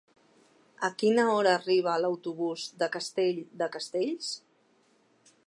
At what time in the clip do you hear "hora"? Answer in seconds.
1.33-1.51